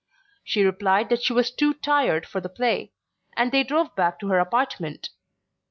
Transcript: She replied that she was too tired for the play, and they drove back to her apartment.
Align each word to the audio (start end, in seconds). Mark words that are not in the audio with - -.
She 0.43 0.63
replied 0.63 1.09
that 1.09 1.21
she 1.21 1.31
was 1.31 1.51
too 1.51 1.75
tired 1.75 2.25
for 2.25 2.41
the 2.41 2.49
play, 2.49 2.91
and 3.37 3.51
they 3.51 3.63
drove 3.63 3.95
back 3.95 4.19
to 4.21 4.29
her 4.29 4.39
apartment. 4.39 5.09